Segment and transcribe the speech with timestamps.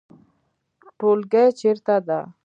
[0.97, 2.19] ټولګی چیرته ده؟